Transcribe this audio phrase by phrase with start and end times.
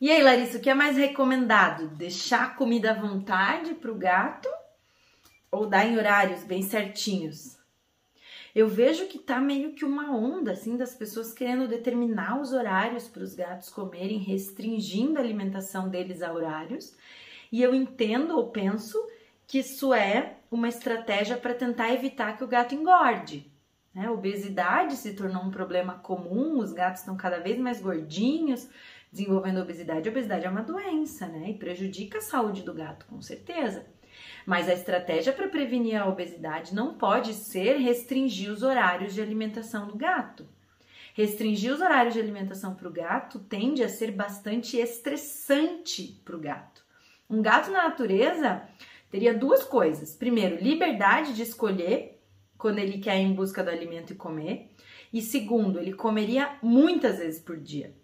[0.00, 1.88] E aí, Larissa, o que é mais recomendado?
[1.88, 4.48] Deixar a comida à vontade para o gato
[5.50, 7.58] ou dar em horários bem certinhos?
[8.54, 13.08] Eu vejo que tá meio que uma onda assim das pessoas querendo determinar os horários
[13.08, 16.96] para os gatos comerem, restringindo a alimentação deles a horários.
[17.50, 18.96] E eu entendo ou penso
[19.48, 23.50] que isso é uma estratégia para tentar evitar que o gato engorde.
[23.92, 24.08] Né?
[24.08, 28.68] Obesidade se tornou um problema comum, os gatos estão cada vez mais gordinhos,
[29.10, 30.08] desenvolvendo obesidade.
[30.08, 31.50] Obesidade é uma doença, né?
[31.50, 33.86] E prejudica a saúde do gato, com certeza.
[34.46, 39.86] Mas a estratégia para prevenir a obesidade não pode ser restringir os horários de alimentação
[39.86, 40.46] do gato.
[41.14, 46.40] Restringir os horários de alimentação para o gato tende a ser bastante estressante para o
[46.40, 46.84] gato.
[47.28, 48.62] Um gato na natureza
[49.10, 52.22] teria duas coisas: primeiro, liberdade de escolher
[52.56, 54.70] quando ele quer ir em busca do alimento e comer,
[55.12, 57.94] e segundo, ele comeria muitas vezes por dia.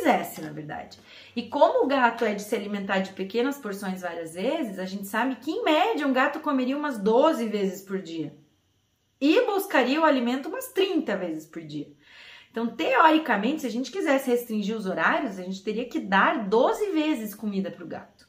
[0.00, 0.98] Quisesse, na verdade.
[1.36, 5.06] E como o gato é de se alimentar de pequenas porções várias vezes, a gente
[5.06, 8.34] sabe que em média um gato comeria umas 12 vezes por dia.
[9.20, 11.92] E buscaria o alimento umas 30 vezes por dia.
[12.50, 16.92] Então, teoricamente, se a gente quisesse restringir os horários, a gente teria que dar 12
[16.92, 18.26] vezes comida para o gato.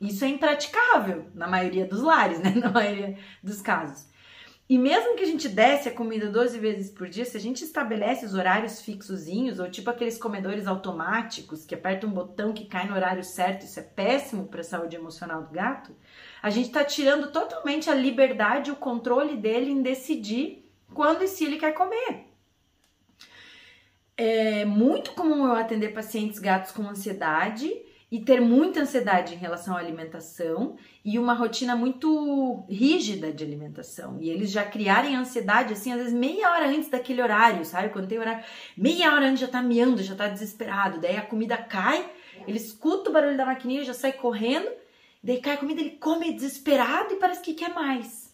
[0.00, 2.52] Isso é impraticável na maioria dos lares, né?
[2.56, 4.08] Na maioria dos casos.
[4.70, 7.64] E mesmo que a gente desse a comida 12 vezes por dia, se a gente
[7.64, 12.86] estabelece os horários fixozinhos, ou tipo aqueles comedores automáticos que aperta um botão que cai
[12.86, 15.92] no horário certo, isso é péssimo para a saúde emocional do gato,
[16.40, 21.44] a gente está tirando totalmente a liberdade, o controle dele em decidir quando e se
[21.44, 22.28] ele quer comer.
[24.16, 27.68] É muito comum eu atender pacientes gatos com ansiedade
[28.10, 34.18] e ter muita ansiedade em relação à alimentação e uma rotina muito rígida de alimentação.
[34.20, 37.90] E eles já criarem ansiedade, assim, às vezes meia hora antes daquele horário, sabe?
[37.90, 38.44] Quando tem horário,
[38.76, 41.00] meia hora antes já tá miando, já tá desesperado.
[41.00, 42.10] Daí a comida cai,
[42.48, 44.68] ele escuta o barulho da maquininha, já sai correndo,
[45.22, 48.28] daí cai a comida, ele come desesperado e parece que quer mais.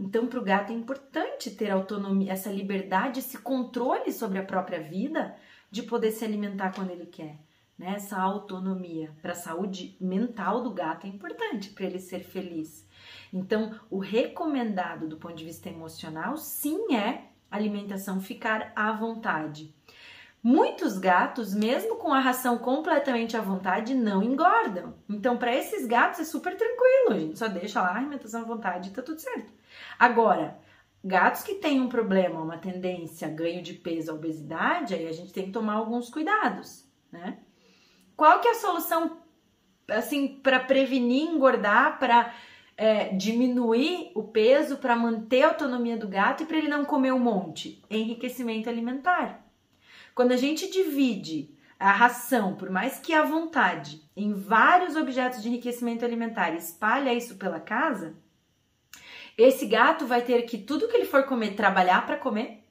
[0.00, 4.80] Então, para o gato é importante ter autonomia, essa liberdade, esse controle sobre a própria
[4.80, 5.36] vida,
[5.70, 7.47] de poder se alimentar quando ele quer
[7.78, 7.94] né?
[7.94, 12.86] Essa autonomia para a saúde mental do gato é importante para ele ser feliz.
[13.32, 19.74] Então, o recomendado do ponto de vista emocional, sim, é alimentação ficar à vontade.
[20.42, 24.94] Muitos gatos, mesmo com a ração completamente à vontade, não engordam.
[25.08, 28.44] Então, para esses gatos é super tranquilo, a gente só deixa lá a alimentação à
[28.44, 29.52] vontade e tá tudo certo.
[29.98, 30.58] Agora,
[31.04, 35.46] gatos que têm um problema, uma tendência ganho de peso, obesidade, aí a gente tem
[35.46, 37.38] que tomar alguns cuidados, né?
[38.18, 39.18] Qual que é a solução,
[39.86, 42.34] assim, para prevenir engordar, para
[42.76, 47.12] é, diminuir o peso, para manter a autonomia do gato e para ele não comer
[47.12, 47.80] um monte?
[47.88, 49.46] Enriquecimento alimentar.
[50.16, 55.48] Quando a gente divide a ração, por mais que à vontade, em vários objetos de
[55.48, 58.16] enriquecimento alimentar espalha isso pela casa,
[59.38, 62.67] esse gato vai ter que tudo que ele for comer trabalhar para comer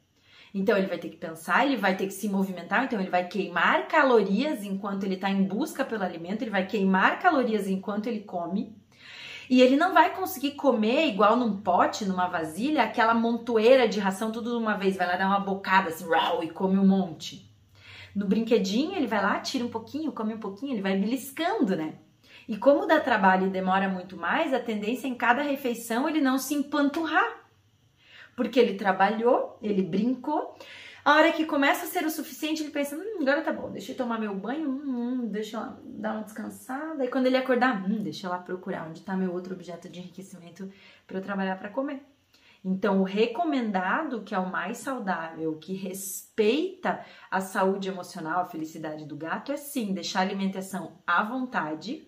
[0.59, 3.28] então ele vai ter que pensar, ele vai ter que se movimentar, então ele vai
[3.28, 8.22] queimar calorias enquanto ele está em busca pelo alimento, ele vai queimar calorias enquanto ele
[8.22, 8.75] come.
[9.50, 14.31] E ele não vai conseguir comer igual num pote, numa vasilha, aquela montoeira de ração
[14.31, 17.50] tudo de uma vez, vai lá dar uma bocada assim, rau, e come um monte.
[18.13, 21.94] No brinquedinho, ele vai lá, tira um pouquinho, come um pouquinho, ele vai beliscando, né?
[22.47, 26.19] E como dá trabalho e demora muito mais, a tendência é em cada refeição ele
[26.19, 27.47] não se empanturrar
[28.38, 30.56] porque ele trabalhou, ele brincou.
[31.03, 33.92] A hora que começa a ser o suficiente, ele pensa: hum, agora tá bom, deixa
[33.92, 37.03] eu tomar meu banho, hum, deixa eu dar uma descansada.
[37.03, 40.00] E quando ele acordar, hum, deixa eu lá procurar onde está meu outro objeto de
[40.00, 40.72] enriquecimento
[41.08, 42.06] para eu trabalhar para comer.
[42.64, 49.06] Então, o recomendado, que é o mais saudável, que respeita a saúde emocional, a felicidade
[49.06, 52.08] do gato, é sim deixar a alimentação à vontade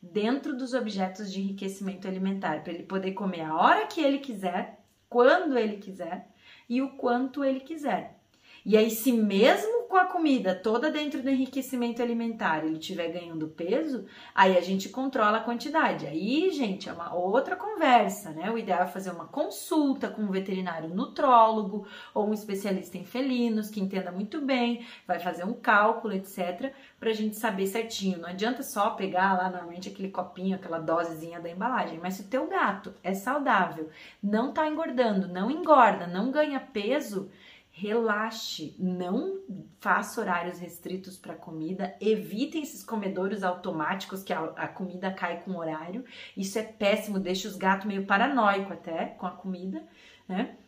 [0.00, 4.81] dentro dos objetos de enriquecimento alimentar, para ele poder comer a hora que ele quiser
[5.12, 6.26] quando ele quiser
[6.68, 8.21] e o quanto ele quiser.
[8.64, 13.46] E aí, se mesmo com a comida toda dentro do enriquecimento alimentar ele estiver ganhando
[13.48, 16.06] peso, aí a gente controla a quantidade.
[16.06, 18.50] Aí, gente, é uma outra conversa, né?
[18.50, 23.68] O ideal é fazer uma consulta com um veterinário nutrólogo ou um especialista em felinos
[23.68, 28.18] que entenda muito bem, vai fazer um cálculo, etc, para a gente saber certinho.
[28.18, 32.28] Não adianta só pegar lá normalmente aquele copinho, aquela dosezinha da embalagem, mas se o
[32.28, 33.90] teu gato é saudável,
[34.22, 37.30] não tá engordando, não engorda, não ganha peso,
[37.74, 39.40] relaxe, não
[39.80, 45.56] faça horários restritos para comida, evitem esses comedores automáticos que a, a, comida cai com
[45.56, 46.04] horário.
[46.36, 49.82] Isso é péssimo, deixa os gatos meio paranoico até com a comida,
[50.28, 50.58] né?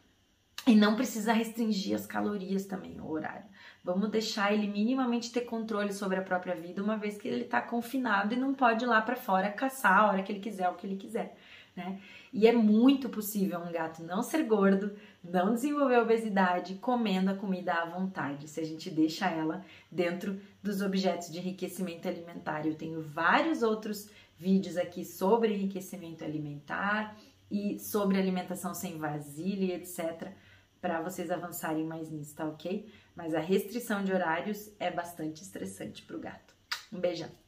[0.66, 3.44] E não precisa restringir as calorias também, o horário.
[3.84, 7.60] Vamos deixar ele minimamente ter controle sobre a própria vida, uma vez que ele está
[7.60, 10.74] confinado e não pode ir lá para fora caçar a hora que ele quiser, o
[10.74, 11.36] que ele quiser,
[11.76, 12.00] né?
[12.32, 17.74] E é muito possível um gato não ser gordo, não desenvolver obesidade, comendo a comida
[17.74, 22.66] à vontade, se a gente deixa ela dentro dos objetos de enriquecimento alimentar.
[22.66, 27.16] Eu tenho vários outros vídeos aqui sobre enriquecimento alimentar
[27.50, 30.32] e sobre alimentação sem vasilha, etc
[30.84, 32.86] para vocês avançarem mais nisso, tá ok?
[33.16, 36.54] Mas a restrição de horários é bastante estressante para o gato.
[36.92, 37.43] Um beijão!